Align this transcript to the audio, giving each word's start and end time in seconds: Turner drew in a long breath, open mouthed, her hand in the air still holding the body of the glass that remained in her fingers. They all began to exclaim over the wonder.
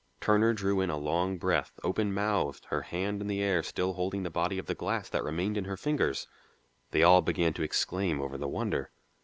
Turner 0.19 0.51
drew 0.51 0.81
in 0.81 0.89
a 0.89 0.97
long 0.97 1.37
breath, 1.37 1.73
open 1.83 2.11
mouthed, 2.11 2.65
her 2.71 2.81
hand 2.81 3.21
in 3.21 3.27
the 3.27 3.39
air 3.39 3.61
still 3.61 3.93
holding 3.93 4.23
the 4.23 4.31
body 4.31 4.57
of 4.57 4.65
the 4.65 4.73
glass 4.73 5.07
that 5.09 5.23
remained 5.23 5.57
in 5.57 5.65
her 5.65 5.77
fingers. 5.77 6.27
They 6.89 7.03
all 7.03 7.21
began 7.21 7.53
to 7.53 7.61
exclaim 7.61 8.19
over 8.19 8.35
the 8.35 8.47
wonder. 8.47 8.89